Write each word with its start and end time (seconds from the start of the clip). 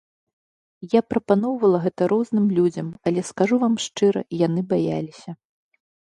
Я 0.93 1.01
прапаноўвала 1.13 1.81
гэта 1.83 2.07
розным 2.13 2.47
людзям, 2.61 2.87
але, 3.11 3.25
скажу 3.29 3.55
вам 3.67 3.77
шчыра, 3.85 4.21
яны 4.47 4.67
баяліся. 4.75 5.31